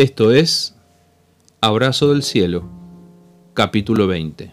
[0.00, 0.74] Esto es
[1.60, 2.64] Abrazo del Cielo,
[3.52, 4.50] capítulo 20.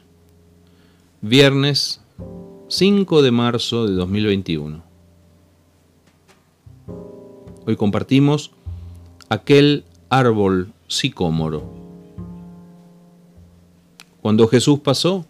[1.21, 2.01] Viernes
[2.67, 4.83] 5 de marzo de 2021.
[7.65, 8.51] Hoy compartimos
[9.29, 11.63] aquel árbol sicómoro.
[14.21, 15.25] Cuando Jesús pasó,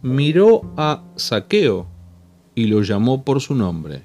[0.00, 1.86] miró a Saqueo
[2.54, 4.00] y lo llamó por su nombre.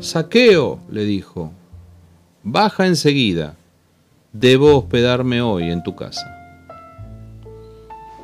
[0.00, 1.52] Saqueo, le dijo,
[2.42, 3.56] baja enseguida,
[4.32, 6.26] debo hospedarme hoy en tu casa.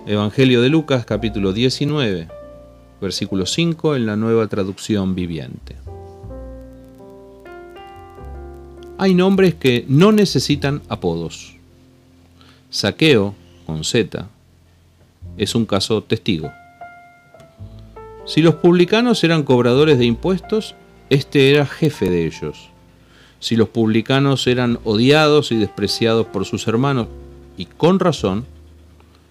[0.06, 2.28] Evangelio de Lucas capítulo 19,
[3.00, 5.76] versículo 5 en la nueva traducción viviente.
[8.96, 11.54] Hay nombres que no necesitan apodos.
[12.70, 13.34] Saqueo,
[13.66, 14.28] con Z,
[15.36, 16.50] es un caso testigo.
[18.24, 20.74] Si los publicanos eran cobradores de impuestos,
[21.10, 22.70] este era jefe de ellos.
[23.40, 27.08] Si los publicanos eran odiados y despreciados por sus hermanos,
[27.56, 28.46] y con razón,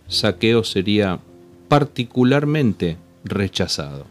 [0.08, 1.20] Saqueo sería
[1.68, 4.06] particularmente rechazado.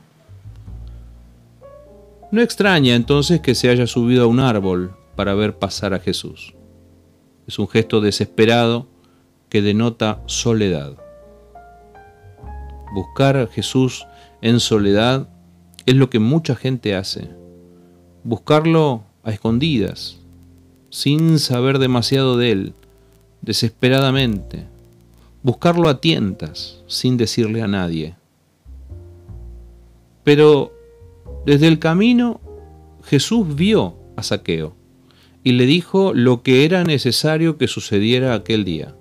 [2.30, 6.54] No extraña entonces que se haya subido a un árbol para ver pasar a Jesús.
[7.46, 8.86] Es un gesto desesperado
[9.48, 10.96] que denota soledad.
[12.94, 14.06] Buscar a Jesús
[14.42, 15.28] en soledad
[15.86, 17.30] es lo que mucha gente hace
[18.26, 20.18] buscarlo a escondidas,
[20.88, 22.72] sin saber demasiado de él,
[23.42, 24.64] desesperadamente,
[25.42, 28.14] buscarlo a tientas, sin decirle a nadie.
[30.22, 30.72] Pero
[31.44, 32.40] desde el camino
[33.02, 34.74] Jesús vio a Saqueo
[35.42, 38.94] y le dijo lo que era necesario que sucediera aquel día.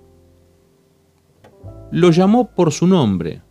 [1.91, 3.41] Lo llamó por su nombre,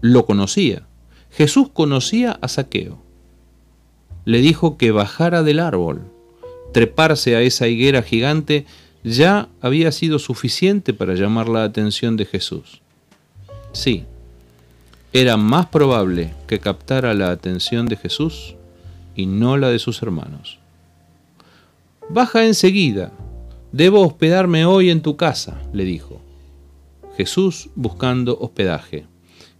[0.00, 0.86] lo conocía.
[1.30, 3.05] Jesús conocía a Saqueo
[4.26, 6.02] le dijo que bajara del árbol.
[6.72, 8.66] Treparse a esa higuera gigante
[9.02, 12.82] ya había sido suficiente para llamar la atención de Jesús.
[13.72, 14.04] Sí,
[15.12, 18.56] era más probable que captara la atención de Jesús
[19.14, 20.58] y no la de sus hermanos.
[22.08, 23.12] Baja enseguida,
[23.70, 26.20] debo hospedarme hoy en tu casa, le dijo.
[27.16, 29.06] Jesús buscando hospedaje.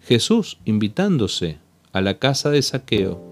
[0.02, 1.58] Jesús invitándose
[1.92, 3.25] a la casa de saqueo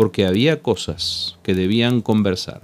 [0.00, 2.62] porque había cosas que debían conversar.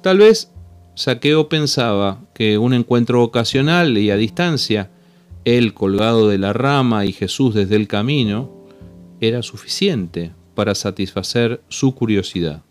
[0.00, 0.48] Tal vez
[0.94, 4.90] Saqueo pensaba que un encuentro ocasional y a distancia,
[5.44, 8.48] él colgado de la rama y Jesús desde el camino,
[9.20, 12.62] era suficiente para satisfacer su curiosidad.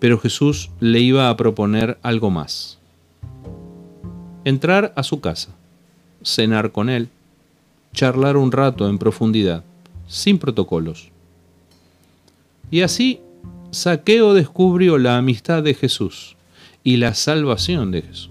[0.00, 2.78] Pero Jesús le iba a proponer algo más.
[4.44, 5.48] Entrar a su casa,
[6.22, 7.08] cenar con él,
[7.94, 9.64] charlar un rato en profundidad
[10.06, 11.10] sin protocolos.
[12.70, 13.20] Y así
[13.70, 16.36] Saqueo descubrió la amistad de Jesús
[16.82, 18.30] y la salvación de Jesús.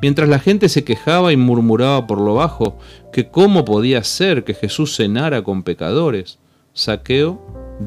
[0.00, 2.78] Mientras la gente se quejaba y murmuraba por lo bajo
[3.12, 6.38] que cómo podía ser que Jesús cenara con pecadores,
[6.72, 7.40] Saqueo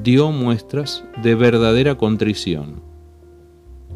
[0.03, 2.81] dio muestras de verdadera contrición.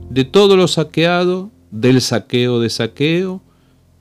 [0.09, 3.41] De todo lo saqueado, del saqueo de saqueo,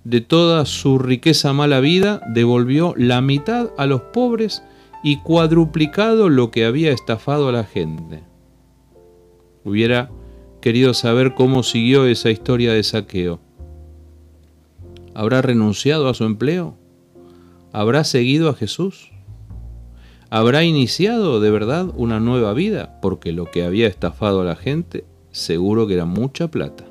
[0.05, 4.63] de toda su riqueza mala vida, devolvió la mitad a los pobres
[5.03, 8.23] y cuadruplicado lo que había estafado a la gente.
[9.65, 10.11] Hubiera
[10.61, 13.41] querido saber cómo siguió esa historia de saqueo.
[15.15, 16.77] ¿Habrá renunciado a su empleo?
[17.73, 19.11] ¿Habrá seguido a Jesús?
[20.31, 23.01] ¿Habrá iniciado de verdad una nueva vida?
[23.03, 26.90] Porque lo que había estafado a la gente seguro que era mucha plata.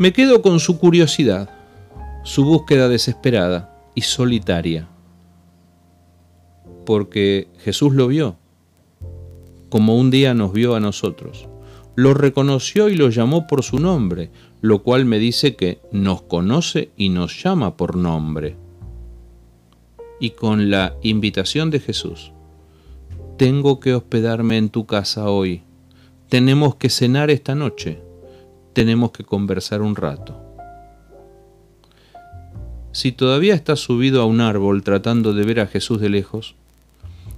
[0.00, 1.50] Me quedo con su curiosidad,
[2.24, 4.88] su búsqueda desesperada y solitaria,
[6.86, 8.36] porque Jesús lo vio,
[9.68, 11.48] como un día nos vio a nosotros.
[11.96, 14.30] Lo reconoció y lo llamó por su nombre,
[14.62, 18.56] lo cual me dice que nos conoce y nos llama por nombre.
[20.18, 22.32] Y con la invitación de Jesús,
[23.36, 25.60] tengo que hospedarme en tu casa hoy,
[26.30, 28.00] tenemos que cenar esta noche
[28.72, 30.40] tenemos que conversar un rato.
[32.92, 36.54] Si todavía estás subido a un árbol tratando de ver a Jesús de lejos,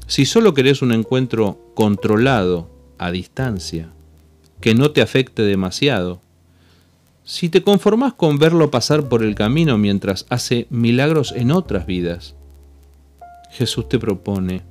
[0.06, 3.90] si solo querés un encuentro controlado, a distancia,
[4.60, 6.20] que no te afecte demasiado,
[7.24, 12.34] si te conformás con verlo pasar por el camino mientras hace milagros en otras vidas,
[13.50, 14.62] Jesús te propone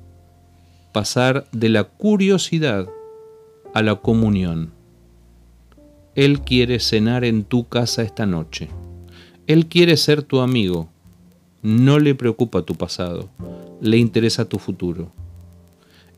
[0.92, 2.88] pasar de la curiosidad
[3.74, 4.72] a la comunión.
[6.14, 8.68] Él quiere cenar en tu casa esta noche.
[9.46, 10.88] Él quiere ser tu amigo.
[11.62, 13.30] No le preocupa tu pasado,
[13.80, 15.12] le interesa tu futuro.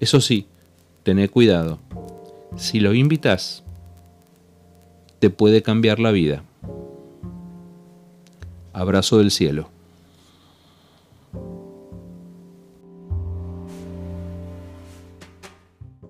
[0.00, 0.46] Eso sí,
[1.02, 1.78] tené cuidado.
[2.56, 3.64] si lo invitas,
[5.18, 6.44] te puede cambiar la vida.
[8.72, 9.73] Abrazo del cielo.